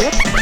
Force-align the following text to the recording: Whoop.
Whoop. 0.00 0.33